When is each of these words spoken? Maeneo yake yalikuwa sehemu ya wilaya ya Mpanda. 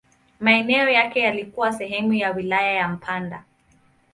Maeneo 0.39 0.89
yake 0.89 1.19
yalikuwa 1.19 1.73
sehemu 1.73 2.13
ya 2.13 2.31
wilaya 2.31 2.71
ya 2.73 2.87
Mpanda. 2.87 3.43